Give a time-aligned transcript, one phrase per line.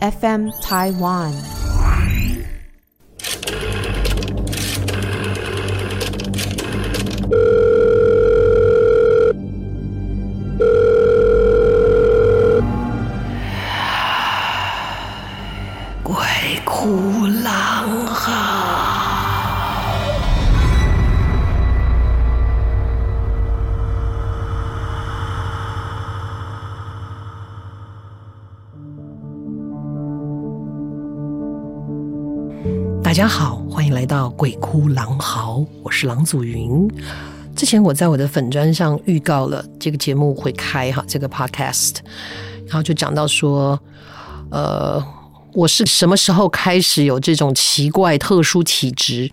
[0.00, 1.32] FM Taiwan。
[16.04, 16.16] 鬼
[16.64, 18.47] 哭狼嚎。
[33.18, 36.88] 大家好，欢迎来到《鬼哭狼嚎》，我是郎祖筠。
[37.56, 41.96] 之前我在我的粉专上预告了这个节目会开哈，这个 podcast，
[42.68, 43.76] 然后就讲到说，
[44.52, 45.04] 呃，
[45.52, 49.28] 我是什么时候开始有这种奇怪特殊体质？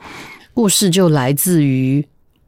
[0.55, 2.03] 故事就来自于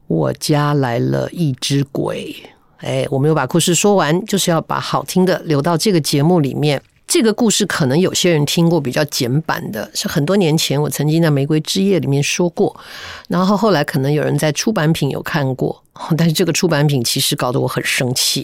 [0.08, 2.34] 我家来了一只鬼。
[2.78, 6.82] 哎，我没有把故事说完，就是要把好听的留到这个节目里面。
[7.08, 12.78] 这个故事可能有些人听过，比较简版的，是很多年前我曾经在《玫瑰之夜》里面说过，
[13.28, 15.82] 然后后来可能有人在出版品有看过，
[16.18, 18.42] 但是这个出版品其实搞得我很生气，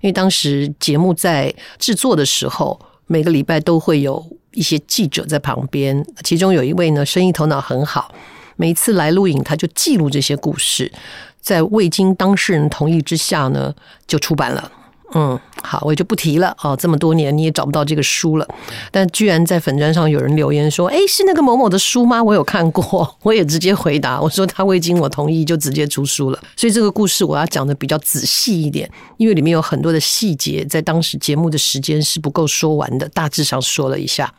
[0.00, 8.14] 因为当时节目在制作的时候，每个礼拜都会有一些记者在旁边，其中有一位呢，生意头脑很好，
[8.54, 10.92] 每次来录影他就记录这些故事，
[11.40, 13.74] 在未经当事人同意之下呢，
[14.06, 14.70] 就出版了。
[15.18, 16.76] 嗯，好，我就不提了哦。
[16.78, 18.46] 这么多年你也找不到这个书了，
[18.90, 34.30] 但居然在粉砖上有人留言说：“哎，是那个某某的书吗？”我有看过， 我也直接回答我说：“他未经我同意就直接出书了。”所以这个故事我要讲的比较仔细一点，因为里面有很多的细节，在当时节目的时间是不够说完的，大致上说了一下。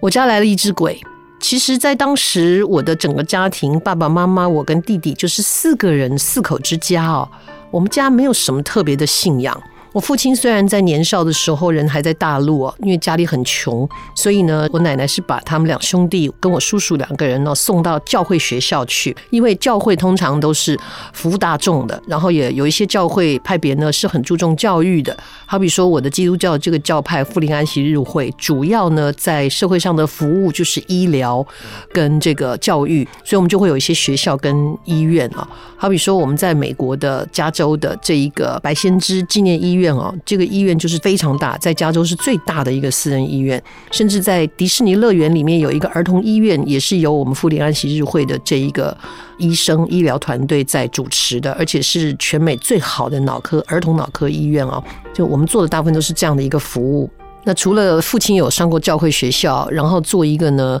[0.00, 0.98] 我家来了一只鬼，
[1.40, 7.28] 其实，在当时我的整个家庭，爸爸妈妈，我跟弟弟，就是四个人，四口之家哦。
[7.70, 9.62] 我们家没有什么特别的信仰。
[9.98, 19.16] 我父亲虽然在年少的时候人还在大陆哦，因为家里很穷，所以呢，我奶奶是把他们两兄弟跟我叔叔两个人呢送到教会学校去。
[19.30, 20.78] 因为教会通常都是
[21.12, 25.16] 服务大众的，然后也有一些教会派别呢是很注重教育的。
[25.44, 31.44] 好比说我的基督教这个教派富临安息日会，主要呢在社会上的服务就是医疗
[31.92, 35.48] 跟这个教育，所以我们就会有一些学校跟医院啊。
[35.76, 39.87] 好比说我们在美国的加州的这一个白先知纪念医院。
[39.88, 48.96] 院哦，这个医院就是非常大，在加州是最大的一个私人医院，甚至在迪士尼乐园里面有一个儿童医院，也是由我们富林安息日会的这一个
[49.38, 54.82] 医生医疗团队在主持的，而且是全美最好的脑科儿童脑科医院哦。
[55.14, 57.10] 就我们做的大部分都是这样的一个服务。
[57.44, 60.78] 那除了父亲有上过教会学校，然后做一个呢，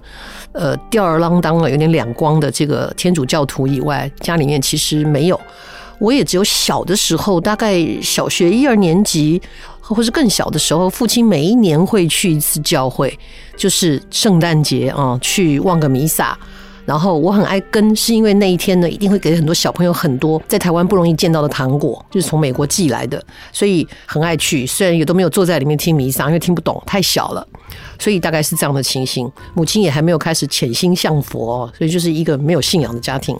[0.52, 5.40] 呃，吊儿郎当的有点两光的这个天主教徒以外，家里面其实没有。
[5.98, 9.40] 我也只有小的时候，大概小学一二年级，
[9.80, 13.18] 或是更小的时候，父亲每一年会去一次教会，
[13.56, 16.38] 就是圣诞节啊，去望个弥撒。
[16.84, 23.22] 然后我很爱跟，是因为那一天呢，一定会给很多小朋友很多在台湾不容易见到的糖果，就是从美国寄来的，
[23.52, 24.66] 所以很爱去。
[24.66, 27.46] 虽然也都没有坐在里面听弥撒，因为听不懂，太小了，
[27.98, 29.30] 所以大概是这样的情形。
[29.52, 33.38] 母亲也还没有开始潜心向佛，所以就是一个没有信仰的家庭。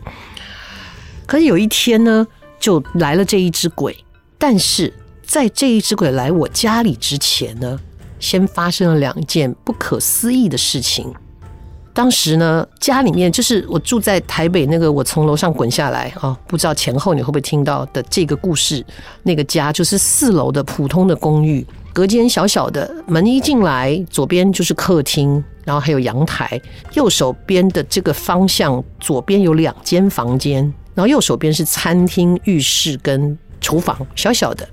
[1.24, 2.26] 可是有一天呢，
[2.58, 3.96] 就来了这一只鬼，
[4.38, 4.92] 但是
[5.22, 7.78] 在这一只鬼来我家里之前呢，
[8.18, 11.12] 先发生了两件不可思议的事情。
[11.94, 18.84] 当时呢，家里面就是我住在台北那个，我从楼上滚下来啊，不知道前后你会不会听到的这个故事。
[19.24, 26.60] 那个家就是四楼的普通的公寓，隔间小小的，门一进来，左边就是客厅，然后还有阳台，
[26.94, 30.72] 右手边的这个方向，左边有两间房间。
[30.98, 34.68] 然后右手边是餐厅、浴室跟厨房，小小的，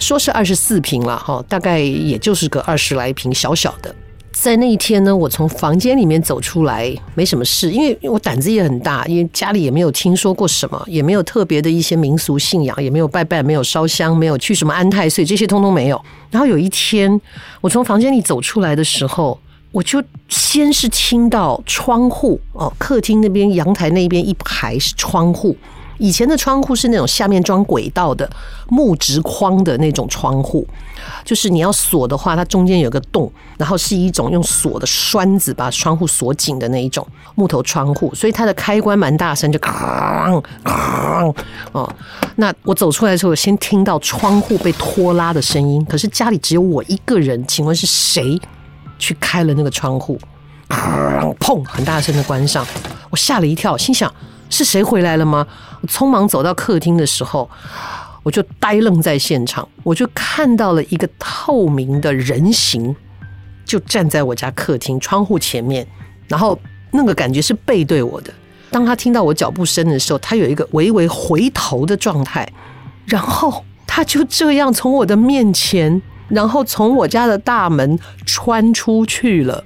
[0.00, 3.94] 说是二十四平了哈，大概也就是个二十来平，小小的。
[4.32, 16.04] 在那一天呢，我从房间里面走出来，没什么事，因为我胆子也很大，因为家里也没有听说过什么，也没有特别的一些民俗信仰，也没有拜拜，没有烧香，没有去什么安太岁，这些通通没有。
[16.32, 17.20] 然后有一天，
[17.60, 19.38] 我从房间里走出来的时候。
[19.70, 25.56] 我就先是听到窗户哦，客厅那边、阳台那边一排是窗户，
[25.98, 28.28] 以前的窗户是那种下面装轨道的
[28.68, 30.66] 木质框的那种窗户，
[31.24, 41.34] 就是你要锁的话，它中间有个洞，然后是一种用锁的栓子把窗户锁紧的那一种木头窗户，所以它的开关蛮大声，就哐哐
[41.72, 41.94] 哦。
[42.36, 48.40] 那我走出来的时候，先听到窗户被拖拉的声音，可是家里只有我一个人，请问是谁
[48.98, 50.18] 去开了那个窗户？
[51.40, 51.64] 砰！
[51.66, 52.66] 很大声的关上，
[53.08, 54.12] 我吓了一跳，心想
[54.50, 55.46] 是谁回来了吗？
[55.80, 57.48] 我匆忙走到客厅的时候，
[58.22, 62.94] 我就呆愣在现场，我就看到了一个透明的人形，
[63.64, 65.86] 就站在我家客厅窗户前面，
[66.26, 66.58] 然后
[66.90, 68.32] 那个感觉是背对我的。
[68.70, 72.46] 当他听到我脚步声的时候，他有一个微微回头的状态，
[73.06, 79.64] 然后他就这样从我的面前，然后从我家的大门穿出去了。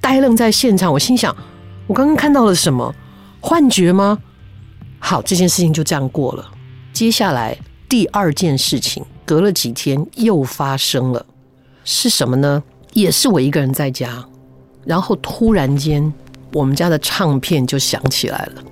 [0.00, 1.34] 呆愣在现场，我心想：
[1.86, 2.94] 我刚刚看到了什么？
[3.40, 4.18] 幻觉吗？
[4.98, 6.48] 好，这件事情就这样过了。
[6.92, 7.56] 接下来
[7.88, 11.24] 第二件事情，隔了几天又发生了，
[11.84, 12.62] 是什么呢？
[12.92, 14.24] 也是我一个人在家，
[14.84, 16.12] 然后突然间，
[16.52, 18.62] 我们家的唱片就响起来了。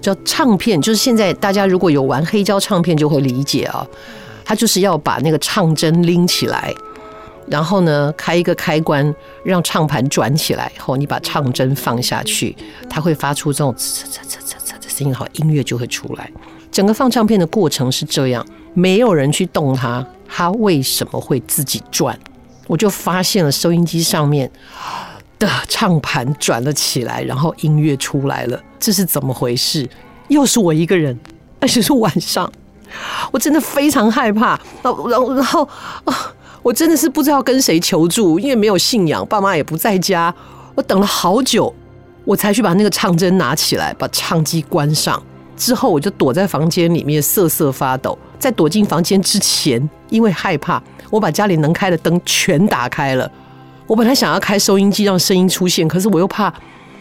[0.00, 3.86] 叫唱片，就是现在大家如果有玩黑胶唱片，就会理解啊，
[4.46, 6.72] 它就是要把那个唱针拎起来。
[7.48, 9.14] 然后呢，开一个开关，
[9.44, 12.56] 让唱盘转起来以后，你把唱针放下去，
[12.88, 16.30] 它会发出这种呲呲呲呲呲的声音，好，音乐就会出来。
[16.72, 18.44] 整个放唱片的过程是这样，
[18.74, 22.18] 没有人去动它，它为什么会自己转？
[22.66, 24.50] 我就发现了收音机上面
[25.38, 29.88] 的唱盘转了起来，然后音乐出来了，这是怎么回事？
[30.26, 31.16] 又是我一个人，
[31.60, 32.52] 而且是晚上，
[33.30, 34.58] 我真的非常害怕。
[34.82, 35.68] 然后，然后，
[36.04, 36.32] 啊。
[36.62, 40.34] 我真的是不知道跟谁求助，因为没有信仰，爸妈也不在家。
[40.74, 41.72] 我等了好久，
[42.24, 45.22] 我才去把那个唱针拿起来，把唱机关上。
[45.56, 48.18] 之后我就躲在房间里面瑟瑟发抖。
[48.40, 53.30] 在躲进房间之前，因为害怕，我把家里能开的灯全打开了。
[53.86, 56.52] 我本来想要开收音机让声音出现，可是我又怕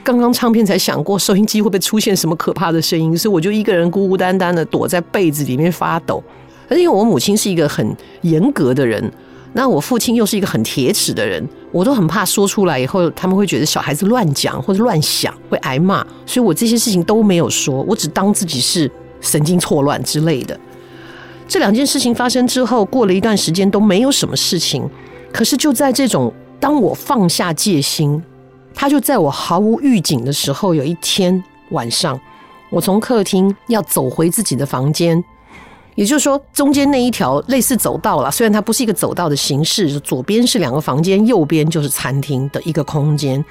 [0.06, 6.24] 刚刚唱片才响过，收音机会不会出现什么可怕的声音，所以我就一个人孤孤单单的躲在被子里面发抖。
[6.70, 9.12] 而因为我母亲是一个很严格的人。
[9.54, 11.42] 那我父亲又是一个很铁齿的人，
[11.72, 18.92] 我都很怕说出来以后他们会觉得小孩子乱讲或者乱想会挨骂，所以我这些事情都没有说，我只当自己是
[19.22, 20.60] 神经错乱之类的。
[21.48, 24.88] 这两件事情发生之后，过了一段时间都没有什么事情，
[25.32, 28.22] 可是就在这种当我放下戒心，
[28.76, 32.20] 他就在我毫无预警的时候，有一天晚上，
[32.70, 35.24] 我从客厅要走回自己的房间。
[35.96, 43.44] 也就是说，中间那一条类似走道了，虽然它不是一个走道的形式，左边是两个房间，右边就是餐厅的一个空间。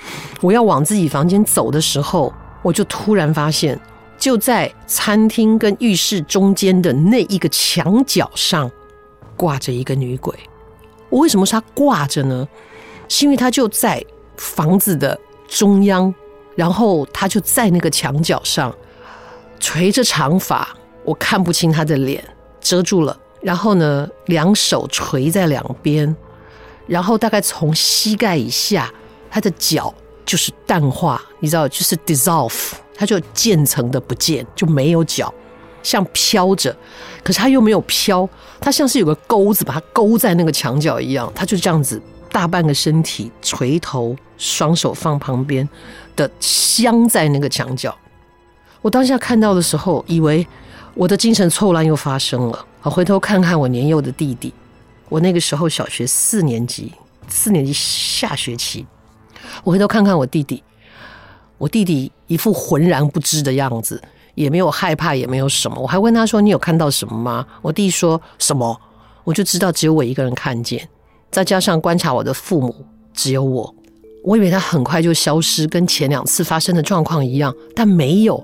[0.43, 2.31] 我要往自己房间走的时候，
[2.61, 3.81] 我就突然发现，
[4.19, 8.71] 就在餐厅跟浴室中间的那一个墙角上，
[9.39, 10.35] 挂着一个女鬼。
[11.09, 12.47] 我为什么说她挂着呢？
[13.09, 14.05] 是因为她就在
[14.37, 16.15] 房子的中央，
[16.55, 18.75] 然后他就在那个墙角上，
[19.59, 20.69] 垂着长发，
[21.05, 22.23] 我看不清他的脸。
[22.61, 26.17] 遮住了，然后呢，两手垂在两边，
[26.87, 28.91] 然后大概从膝盖以下，
[29.31, 29.93] 他的脚
[30.25, 35.31] 就是淡化，你知道，就是 dissolve，他就渐层的不见，就没有脚，
[35.83, 36.75] 像飘着，
[37.23, 38.27] 可是它又没有飘，
[38.59, 42.01] 它像是有个钩子把它勾在那个墙角一样，它就这样子
[42.35, 45.67] 大半个身体垂头，双手放旁边
[46.17, 47.97] 的镶在那个墙角。
[48.83, 50.45] 我当下看到的时候，以为。
[50.97, 52.67] 我的精神错乱又发生了。
[52.83, 54.55] 我回头看看我年幼的弟弟，
[55.09, 56.93] 我那个时候小学四年级，
[57.27, 58.87] 四年级下学期。
[59.65, 60.63] 我回头看看我弟弟，
[61.59, 64.01] 我弟弟一副浑然不知的样子，
[64.37, 65.81] 也没有害怕，也没有什么。
[65.81, 68.81] 我还问他说：“你有看到什么吗？”我弟弟说什么？
[69.25, 70.89] 我就知道只有我一个人看见，
[71.35, 72.73] 再加上观察我的父母，
[73.13, 73.75] 只有我。
[74.23, 78.41] 我以为他很快就消失，跟前两次发生的状况一样，但没有。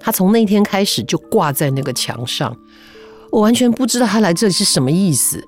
[0.00, 2.52] 他从那天开始就挂在那个墙上，
[3.30, 5.46] 我完全不知道他来这里是什么意思。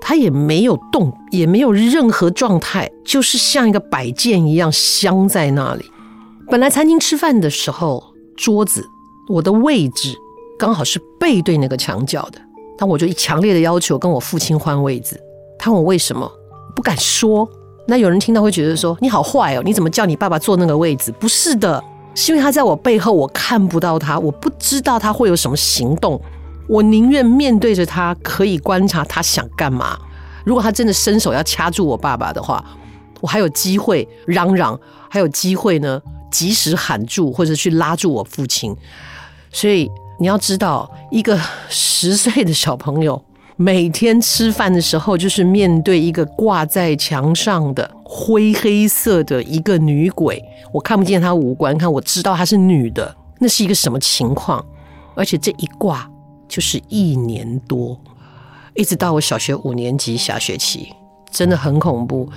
[0.00, 5.84] 他也没有动，也没有任何状态，就是像一个摆件一样镶在那里。
[6.48, 8.02] 本来餐厅吃饭的时候，
[8.38, 8.82] 桌子
[9.28, 10.16] 我的位置
[10.58, 12.40] 刚好是背对那个墙角的，
[12.78, 15.20] 但我就强烈的要求跟我父亲换位置。
[15.62, 16.28] 他问我为什么，
[16.74, 17.48] 不敢说。
[17.86, 21.12] 那有人听到会觉得说你好坏哦，你怎么叫你爸爸坐那个位置？
[21.20, 21.80] 不是的。
[22.16, 26.20] 是因为他在我背后，我看不到他，我不知道他会有什么行动。
[26.68, 29.96] 我宁愿面对着他，可以观察他想干嘛。
[30.44, 32.64] 如果他真的伸手要掐住我爸爸的话，
[33.20, 34.76] 我还有机会嚷嚷，
[35.08, 38.76] 还有机会呢，及时喊住或者去拉住我父亲。
[39.52, 39.88] 所以
[40.18, 41.38] 你要知道，一个
[41.68, 43.22] 十岁的小朋友
[43.56, 50.42] 每天吃饭的时候，就是面对一个挂在墙上的灰黑色的一个女鬼。
[50.72, 54.64] 我看不见她五官，看我知道她是女的，那是一个什么情况？
[55.14, 56.10] 而且这一挂
[56.48, 58.00] 就是一年多，
[58.74, 60.88] 一直到我小学五年级下学期，
[61.30, 62.28] 真的很恐怖。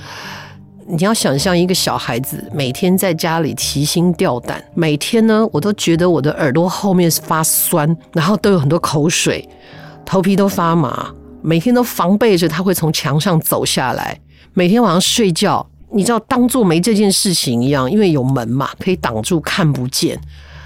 [0.88, 9.48] 你要想象一个小孩子每天在家里提心吊胆，每天呢，我都觉得我的耳朵后面是发酸，然后都有很多口水，
[10.06, 14.20] 头皮都发麻，每天都防备着他会从墙上走下来。
[14.54, 20.20] 每天晚上睡觉，你知道当做没这件事情一样，因为有门嘛，可以挡住看不见。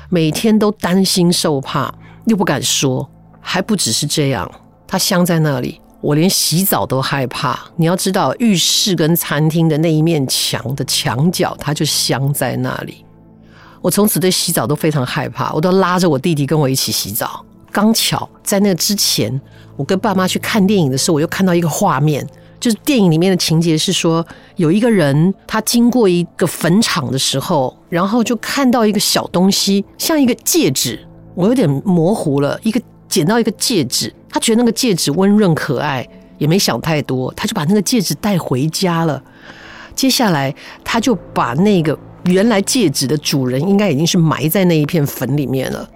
[0.10, 1.94] 每天都担心受怕，
[2.26, 4.50] 又不敢说，还不只是这样，
[4.86, 5.80] 他镶在那里。
[6.02, 7.60] 我连洗澡都害怕。
[7.76, 13.04] 你要知道，浴室跟餐厅的那一面墙的墙角，它就镶在那里。
[13.82, 17.46] 我从此对洗澡都非常害怕，我都拉着我弟弟跟我一起洗澡。
[17.72, 19.40] 刚巧在那之前，
[19.76, 22.26] 我跟爸妈去看电影的时候，我又看到一个画面，
[22.60, 31.00] 就是电影里面的情节是说，有一个人他经过一个坟场的时候，然后就看到一个小东西，像一个戒指，
[31.36, 34.14] 我有点模糊了，一个捡到一个戒指。
[34.32, 36.08] 他觉得那个戒指温润可爱，
[36.38, 39.22] 也没想太多，他就把那个戒指带回家了。
[39.96, 45.90] 接下来，他就把那个原来戒指的主人，应该已经是埋在那一片坟里面了。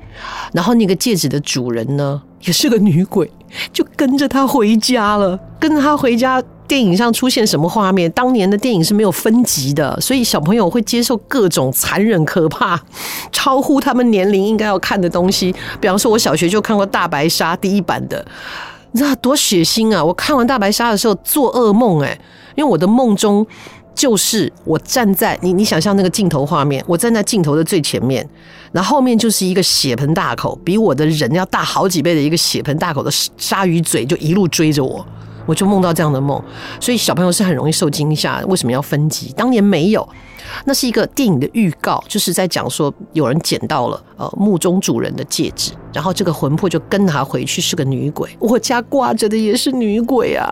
[0.51, 3.29] 然后那个戒指的主人呢，也是个女鬼，
[3.71, 6.43] 就跟着他回家了，跟着他回家。
[6.65, 8.09] 电影上出现什么画面？
[8.13, 12.81] 当年的电影是没有分级的，所以小朋友会接受各种残忍、可怕、
[13.33, 15.53] 超乎他们年龄应该要看的东西。
[15.81, 18.25] 比方说，我小学就看过《大白鲨》第一版的，
[18.93, 20.03] 你知道多血腥啊！
[20.03, 22.17] 我看完《大白鲨》的时候做噩梦，哎，
[22.55, 23.45] 因为我的梦中
[23.95, 28.27] 就是我站在你，你想象那个镜头画面，我站在镜头的最前面，
[28.71, 35.05] 然后后面就是一个血盆大口，比我的人要大好几倍的一个血盆大口的鲨鱼嘴，就一路追着我。
[35.45, 36.41] 我就梦到这样的梦，
[36.79, 38.41] 所以小朋友是很容易受惊吓。
[38.45, 39.33] 为什么要分级？
[39.35, 40.07] 当年没有，
[40.65, 48.29] 那是一个电影的预告，就是在讲说有人捡到了呃墓中主人的戒指，然后这个魂魄就跟他回去，是个女鬼。
[48.39, 50.49] 我家挂着的也是女鬼啊。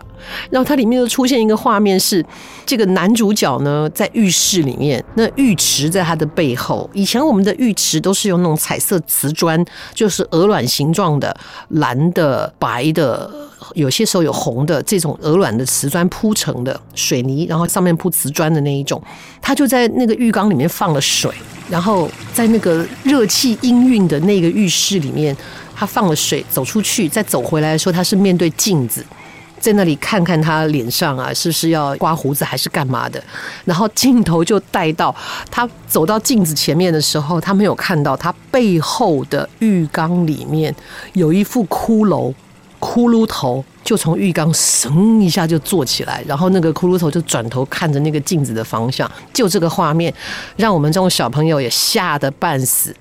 [0.51, 2.23] 然后它里面又出现一个画面是
[2.63, 6.87] 这个男主角呢在浴室里面，那浴池在他的背后。
[6.93, 11.35] 以前我们的浴池都是用那种彩色瓷砖，就是鹅卵形状的，
[11.69, 13.29] 蓝的、白的。
[13.75, 19.01] 有些时候有红的这种鹅卵的瓷砖铺成的水泥，然后上面铺瓷砖的那一种，
[19.41, 21.31] 他就在在那个浴缸里面放了水，
[21.67, 25.35] 然后在那个热气氤氲的那个浴室里面，
[25.75, 29.03] 他放了水，走出去再走回来的时候，他是面对镜子，
[29.59, 33.23] 在那里看看他脸上啊是不是要刮胡子还是干嘛的，
[33.65, 35.15] 然后镜头就带到
[35.49, 40.75] 他走到镜子前面的时候，他没有看到他背后的浴缸里面
[41.13, 42.31] 有一副骷髅。
[42.81, 50.13] 骷髅头就从浴缸噌一下就坐起来，然后那个骷髅头就转头看着那个镜子的方向，就这个画面
[50.57, 52.93] 让我们这种小朋友也吓得半死。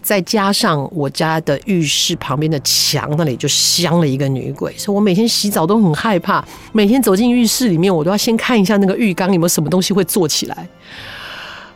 [0.00, 6.44] 再加上我家的浴室旁边的墙那里就镶了一个女鬼，所以我每天洗澡都很害怕。
[6.72, 10.68] 每天走进浴室里面，我都要先看一下那个浴缸有没有什么东西会坐起来。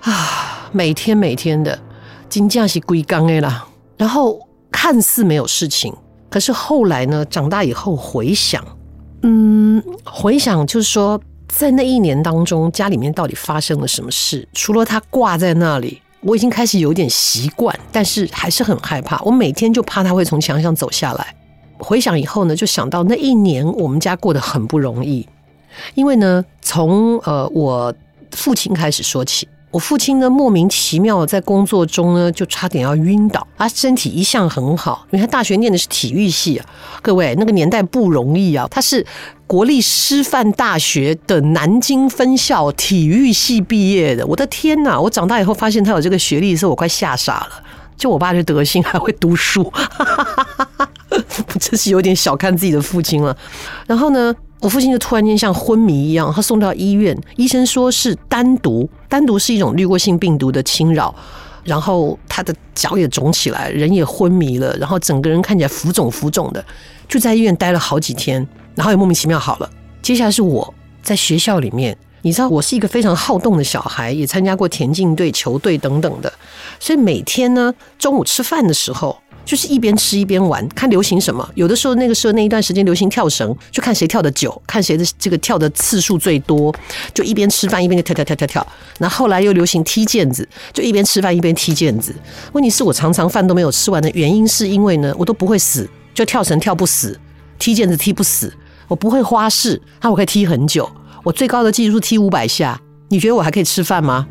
[0.01, 1.79] 啊，每天每天的，
[2.29, 3.67] 金价是龟缸的啦。
[3.97, 4.39] 然后
[4.71, 5.93] 看似没有事情。
[6.31, 7.25] 可是后来呢？
[7.25, 8.63] 长大以后回想，
[9.23, 11.19] 嗯，回想就是说，
[11.49, 14.47] 在那一年当中，家里面到底发生了什么事？
[14.53, 19.19] 除了他挂在那里，我已经开始有点习惯，但是还是很害怕。
[19.23, 21.35] 我每天就怕他会从墙上走下来。
[21.79, 25.27] 回想以后呢，就想到那一年我们家过得很不容易，
[25.95, 27.95] 因为呢，从呃我
[28.33, 29.49] 父亲开始说起。
[29.71, 33.47] 我父亲呢，莫名其妙在工作中呢，就差点要晕倒。
[33.57, 36.67] 他身体一向很好，因为他大学念的是体育系啊。
[37.03, 38.67] 各位，那个年代不容易啊。
[38.71, 39.05] 他是
[39.47, 44.27] 国立师范大学的南京分校体育系毕业的。
[44.27, 44.99] 我的天哪！
[44.99, 47.63] 我长大以后发现他有这个学历的时候，我快吓傻了。
[47.99, 49.71] 就我爸这德行，还会读书，
[51.11, 53.37] 我 真是有点小看自己的父亲了。
[53.87, 61.15] 然后呢，我父亲就突然间像昏迷一样，他送到医院，医生说是丹毒，丹毒是一种滤过性病毒的侵扰，
[61.63, 66.65] 然后他的脚也肿起来，人也昏迷了，然后整个人看起来浮肿浮肿的，
[67.09, 69.71] 就在医院待了好几天，然后也莫名其妙好了。
[70.03, 76.33] 接下来是我在学校里面，你知道我是一个非常好动的小孩，也参加过田径队、球队等等的，
[76.81, 79.17] 所以每天呢中午吃饭的时候。
[79.49, 81.49] 就是一边吃一边玩，看流行什么。
[81.55, 86.71] 有的时候那个时候那一段时间流行跳绳，就看谁跳的久，看谁的这个跳的次数最多，
[87.15, 88.67] 就一边吃饭一边就跳跳跳跳跳。
[88.99, 92.15] 那后来又流行踢毽子，就一边吃饭一边踢毽子。
[92.53, 97.19] 问题是我常常饭都没有吃完的原因，是因为呢，我都不会死，就跳绳跳不死，
[97.59, 98.53] 踢毽子踢不死，
[98.87, 100.87] 我不会花式，那我可以踢很久。
[101.25, 102.79] 我最高的记录是踢五百下，
[103.09, 104.27] 你觉得我还可以吃饭吗？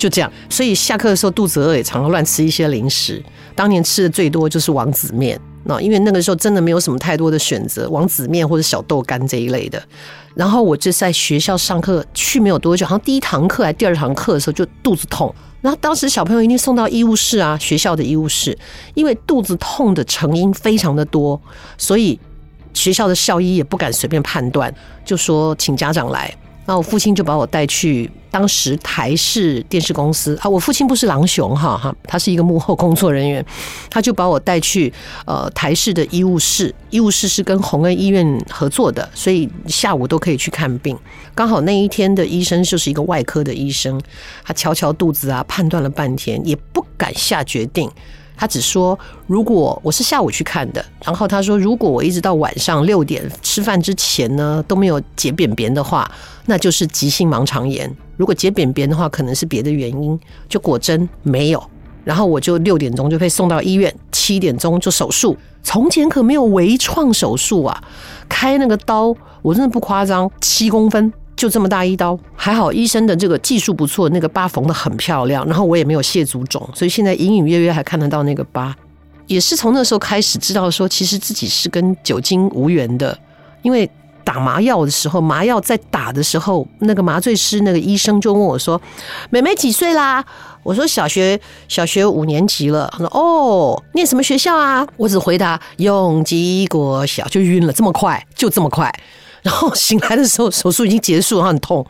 [0.00, 3.22] 就这样，所以下课的时候肚子饿也常常乱吃一些零食。
[3.54, 9.80] 当年吃的最多就是王子面，那因为那个时候真的没有什么太多的选择，王子面或者小豆干这一类的。
[10.34, 15.34] 然后我就在学校上课去没有多久，好像第一堂课还第二堂课的时候就肚子痛。
[15.60, 18.56] 然后当时小朋友一定送到医务室啊，学校的医务室，
[18.94, 21.38] 因为肚子痛的成因非常的多，
[21.76, 22.18] 所以
[22.72, 26.34] 学校的校医也不敢随便判断，就说请家长来。
[26.70, 33.44] 那我父亲就把我带去当时台视电视公司啊，我父亲不是狼雄哈哈，他是一个幕后工作人员，
[33.90, 34.92] 他就把我带去
[35.26, 40.96] 呃台视的医务室，医务室是跟弘恩医院合作的，所以下午都可以去看病。
[41.34, 44.00] 刚好那一天的医生就是一个外科的医生，
[44.44, 47.90] 他瞧瞧肚子啊，判断了半天也不敢下决定。
[48.40, 56.10] 他只说，如果我是下午去看的，然后他说，如果我一直到晚上六点吃饭之前呢都没有解便便的话，
[56.46, 57.94] 那就是急性盲肠炎。
[58.16, 60.18] 如果解便便的话，可能是别的原因。
[60.48, 61.62] 就果真没有，
[62.02, 65.36] 然后我就六点钟就被送到医院，七点钟就手术。
[65.62, 67.84] 从前可没有微创手术啊，
[68.26, 71.12] 开那个刀，我真的不夸张，七公分。
[71.40, 78.76] 就这么大一刀，还好医生的这个技术不错，那个疤缝得很漂亮，然后我也没有蟹足肿，所以现在隐隐约约还看得到那个疤。
[79.26, 83.18] 也是从那时候开始知道说，其实自己是跟酒精无缘的，
[83.62, 83.90] 因为
[84.22, 88.78] 打麻药的时候，麻药在打的时候，那个麻醉师那个医生就问我说
[89.32, 90.22] ：“妹妹几岁啦？”
[90.62, 98.92] 我说：“小学小学五年级了。”他说：“哦，念什么学校啊？”我只回答：“永吉国小。”就晕了，这么快，就这么快。
[99.42, 101.86] 然后 醒来的时候，手术已经结束，然后很痛，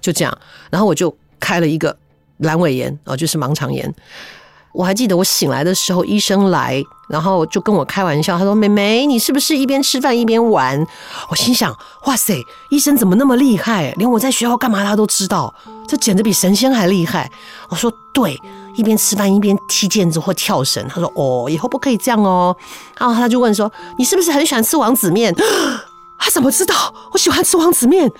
[0.00, 0.38] 就这样。
[0.70, 1.96] 然后我就开了一个
[2.40, 3.94] 阑尾炎，哦，就是盲肠炎。
[4.72, 10.86] 我还记得我醒来的时候，医生来，然后就跟我开玩笑，他说：“妹妹，你是不是一边吃饭一边玩？”
[11.30, 11.74] 我心想
[12.04, 12.38] ：“哇塞，
[12.70, 13.94] 医生怎么那么厉害？
[13.96, 15.54] 连我在学校干嘛他都知道，
[15.88, 17.30] 这简直比神仙还厉害。”
[17.70, 18.38] 我说：“对，
[18.76, 22.54] 一边吃饭一边踢毽子或跳绳。”他说：“哦，以后不可以这样哦。”
[23.00, 25.34] 然后他就问说：“你是不是很喜欢吃王子面？”
[26.18, 28.10] 他怎么知道我喜欢吃王子面？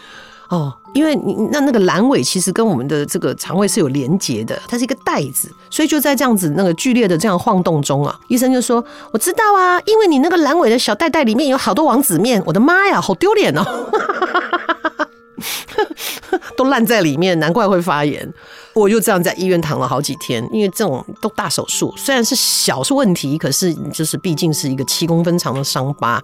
[0.49, 13.91] 哦，因为你那那个阑尾其实跟我们的这个肠胃是有连结的，它是一个袋子，所以就在这样子那个剧烈的这样晃动中啊，医生就说：“我知道啊，因为你那个阑尾的小袋袋里面有好多王子面。”我的妈呀，好丢脸哦，
[16.57, 18.33] 都烂在里面，难怪会发炎。
[18.73, 26.23] 我就这样在医院躺了好几天，因为这种都大手术，虽然是小是问题，可是就是毕竟是一个七公分长的伤疤。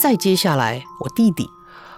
[0.00, 1.50] 再接下来，我弟弟，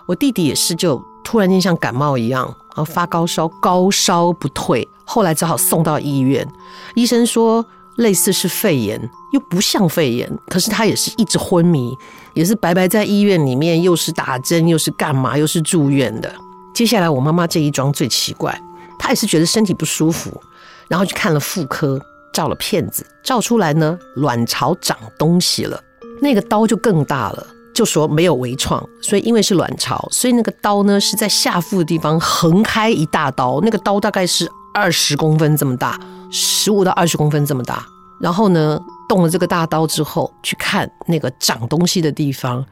[0.06, 6.46] 我弟弟也是，就突然间像感冒一样，然后发高烧，高烧不退，后来只好送到医院。
[6.94, 7.64] 医生说
[7.96, 8.98] 类似是肺炎，
[9.34, 11.94] 又不像肺炎，可是他也是一直昏迷，
[12.32, 16.34] 也是白白在医院里面，又是打针，又是干嘛，又是住院的。
[16.72, 18.58] 接下来我妈妈这一桩最奇怪，
[18.98, 20.40] 她也是觉得身体不舒服，
[20.88, 22.00] 然后去看了妇科，
[22.32, 25.78] 照了片子，照出来呢，卵巢长东西了，
[26.22, 27.46] 那个刀就更大了。
[27.80, 35.98] 就说没有微创，所以因为是卵巢，所以那个刀呢是在下腹的地方横开一大刀，那个刀大概是二十公分这么大，
[36.30, 37.82] 十五到二十公分这么大。
[38.20, 42.62] 然后呢，动了这个大刀之后，去看那个长东西的地方，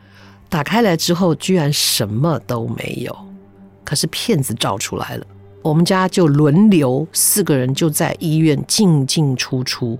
[0.50, 3.16] 打开来之后居然什么都没有，
[3.84, 5.24] 可是片子照出来了。
[5.62, 9.98] 我们家就轮流四个人就在医院进进出出。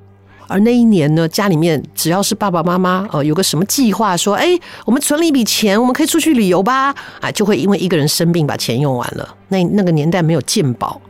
[0.48, 9.36] 而那一年呢，家里面只要是爸爸妈妈哦，有个什么计划，说，哎，我们存了一笔钱，我们可以出去旅游吧，啊，就会因为一个人生病把钱用完了。
[9.48, 11.00] 那那个年代没有健保，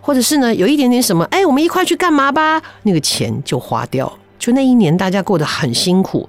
[0.00, 4.10] 或者是呢，有一点点什么，哎，我们一块去干嘛吧，那个钱就花掉。
[4.38, 6.26] 就那一年，大家过得很辛苦，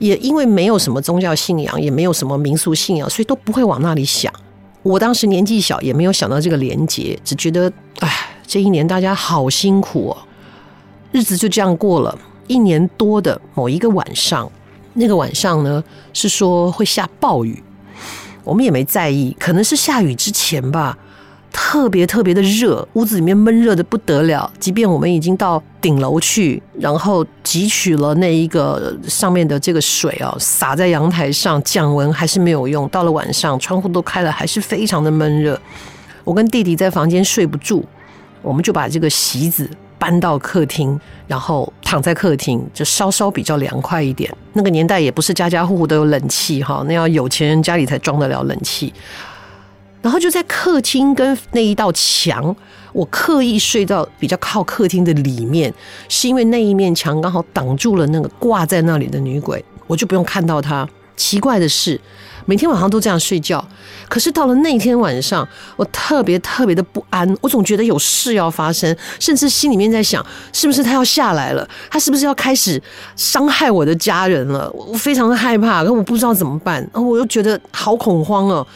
[0.00, 4.32] 也因为没有什么宗教信仰，也没有什么民俗信仰，所以都不会往那里想。
[4.82, 8.10] 我当时年纪小，也没有想到这个连结，只觉得，哎，
[8.44, 10.16] 这一年大家好辛苦哦。
[11.12, 14.50] 日子就这样过了一年多的某一个晚上，
[14.94, 17.62] 那个晚上呢，是说会下暴雨，
[18.42, 20.96] 我们也没在意，可能是下雨之前吧，
[21.52, 24.50] 特别特别的热，屋子里面闷热的不得了。
[24.58, 32.88] 即便我们已经到顶楼去，然后汲取了那一个上面的这个水啊，洒在阳台上降温，还是没有用。
[32.88, 35.60] 到了晚上，窗户都开了，还是非常的闷热。
[36.24, 37.84] 我跟弟弟在房间睡不住，
[38.40, 39.68] 我们就把这个席子。
[40.02, 44.28] 搬到客厅，然后躺在客厅，就稍稍比较凉快一点。
[44.52, 48.92] 那个年代也不是家家户户都有冷气哈，那要有钱人家里才装得了冷气。
[50.00, 52.56] 然后就在客厅跟那一道墙，
[52.92, 55.72] 我刻意睡到比较靠客厅的里面，
[56.08, 60.88] 是因为那一面墙刚好挡住了那个挂在那里的女鬼，我就不用看到她。
[61.16, 62.00] 奇怪的是，
[62.44, 63.64] 每天晚上都这样睡觉，
[64.08, 71.68] 可是到了那天晚上，我特别特别的不安，我总觉得有事要发生，甚至心里面在想，是不是他要下来了？
[71.90, 72.80] 他是不是要开始
[73.16, 74.70] 伤害我的家人了？
[74.72, 78.66] 我非常的害怕，可我不知道怎么办，我又觉得好恐慌哦。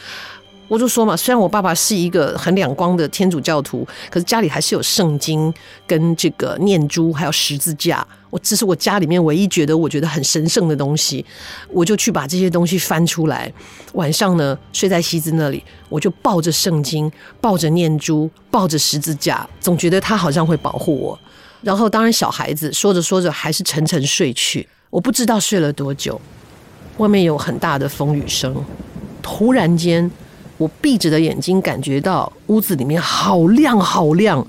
[0.68, 5.52] 我就说嘛，虽然我爸爸是一个很两光的天主教徒，可是家里还是有圣经
[5.86, 8.04] 跟这个念珠，还有十字架。
[8.42, 11.24] 这是我家里面唯一觉得我觉得很神圣的东西，
[11.68, 13.52] 我就去把这些东西翻出来。
[13.94, 21.18] 晚上呢，睡在西子那里，我就抱着圣经，抱着念珠，抱着十字架，总觉得他好像会保护我。
[21.62, 24.68] 然后，当然小孩子说着说着还是沉沉睡去。
[24.90, 26.20] 我不知道睡了多久，
[26.98, 28.54] 外面有很大的风雨声，
[29.22, 30.10] 突然间。
[30.58, 34.42] 我闭着的眼睛感觉到屋子里面好亮好亮，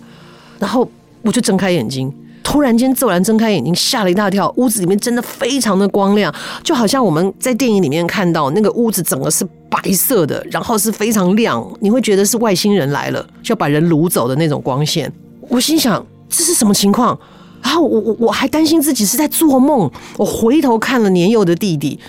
[0.58, 0.90] 然后
[1.22, 2.10] 我就睁开眼睛，
[2.48, 4.50] 突然间骤然睁开眼睛，吓了一大跳。
[4.56, 6.34] 屋子里面真的非常的光亮，
[6.64, 15.12] 就好像我们在电影里面看到那个屋子整个是白色的，然后是非常亮，你会觉得是外星人来了，就要把人掳走的那种光线。
[15.50, 17.20] 我心想这是什么情况？
[17.62, 19.92] 然后我我我还担心自己是在做梦。
[20.16, 22.00] 我回头看了年幼的弟弟，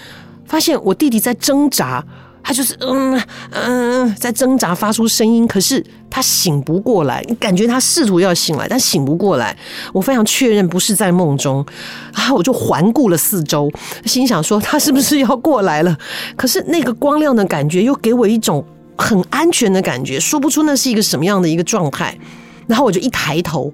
[0.46, 2.05] 发现我弟弟在挣扎。
[2.42, 3.20] 他就是嗯
[3.51, 7.22] 嗯在挣扎，发出声音，可是他醒不过来。
[7.38, 9.57] 感觉他试图要醒来，但醒不过来。
[9.92, 11.64] 我非常确认不是在梦中，
[12.14, 13.70] 然后我就环顾了四周，
[14.07, 15.96] 心想说他是不是要过来了？
[16.37, 18.64] 可是那个光亮的感觉又给我一种
[18.96, 22.16] 很安全的感觉，说不出那是一个什么样的一个状态。
[22.66, 23.72] 然后我就一抬头，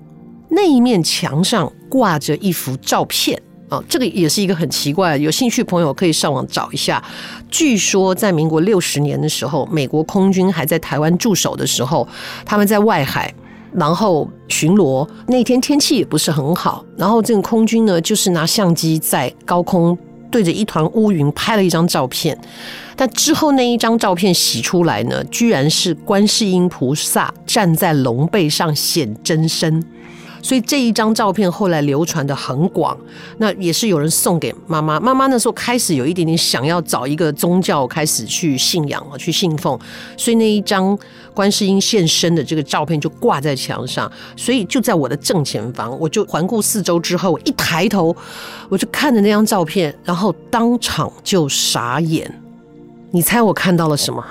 [0.51, 3.41] 那一面墙上挂着一幅照片。
[3.71, 7.03] 哦，这个也是一个很奇怪，有兴趣朋友可以上网找一下。
[7.51, 12.07] 据说在民国六十年的时候，美国空军还在台湾驻守的时候，
[12.45, 13.33] 他们在外海，
[13.73, 15.09] 然后巡逻。
[15.27, 19.97] 那天天气也不是很好，然后这个空军呢，就是拿相机在高空
[20.31, 22.39] 对着一团乌云拍了一张照片。
[22.95, 29.83] 但之后那一张照片洗出来呢，居然是观世音菩萨站在龙背上显真身。
[30.45, 32.95] 所以这一张照片后来流传的很广，
[33.39, 35.01] 那也是有人送给妈妈。
[35.01, 39.79] 妈妈那时候开始有一点点想要找一个宗教开始去信仰啊，去信奉。
[40.19, 40.97] 所以那一张
[41.33, 44.13] 观世音现身的这个照片就挂在墙上。
[44.37, 48.15] 所以就在我的正前方，我就环顾四周之后，我一抬头，
[48.69, 52.31] 我就看着那张照片，然后当场就傻眼。
[53.13, 54.23] 你猜我看到了什么？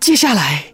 [0.00, 0.64] 接下来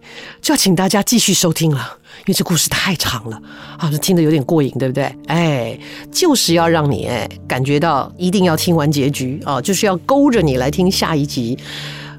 [0.40, 1.98] 就要请大家继续收听了。
[2.28, 3.40] 因为这故事太长了，
[3.78, 5.10] 好像听得有点过瘾，对不对？
[5.28, 5.78] 哎，
[6.12, 11.58] 就是要让你哎感觉到一定要听完结局啊，就是要勾着你来听下一集。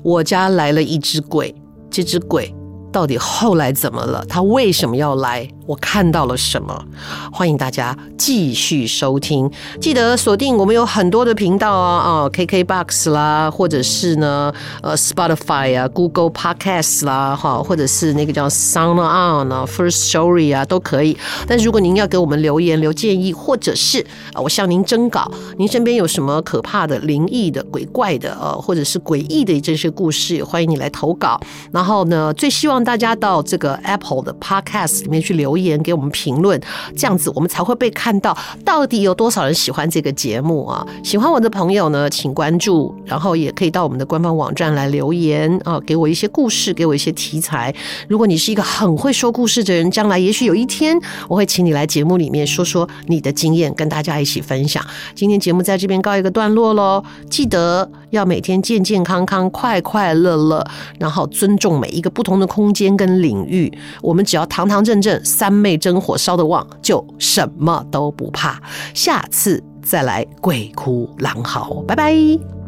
[0.02, 1.54] 我家来了一只鬼，
[1.92, 2.52] 这只鬼。
[2.92, 4.26] 到底后来怎么了？
[4.26, 5.48] 他为什么要来？
[5.70, 6.84] 我看到了什么？
[7.32, 9.48] 欢迎大家继续收听，
[9.80, 14.52] 记得锁定我们有很多的频道啊啊，KKBOX 啦，或者是呢
[14.82, 21.16] 呃 Spotify 啊，Google Podcast 啦哈，或者是那个叫 Sound On 啊，First Story 啊都可以。
[21.48, 24.04] 但如果您要给我们留言留建议，或者是
[24.34, 31.40] 啊我向您征稿，您身边有什么可怕的、灵异的、鬼怪的呃，或者是诡异的这些故事，欢迎你来投稿。
[31.72, 32.80] 然后呢，最希望。
[32.80, 36.60] 大家到这个 Apple 的 Podcast 里面去留言，给我们评论，
[36.96, 38.38] 这样子我们才会被看到。
[38.66, 40.86] 到底有多少人喜欢这个节目啊？
[41.04, 47.74] 喜欢我的朋友呢，请关注，然后也可以到我们的官方网站来留言啊，给我一些故事，给我一些题材。
[48.08, 54.86] 如果你是一个很会说故事的人，将来也许有一天我会请你来节目里面说说你的经验，跟大家一起分享。
[55.16, 60.66] 今天节目在这边告一个段落喽，记得要每天健健康康、快快乐乐，
[61.00, 62.90] 然后尊重每一个不同的空间。
[63.00, 68.62] 跟领域，我们只要堂堂正正，三三昧真火烧得旺，就什么都不怕。
[68.94, 72.59] 下次再来鬼哭狼嚎，拜拜。